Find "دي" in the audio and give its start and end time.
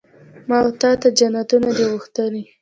1.77-1.83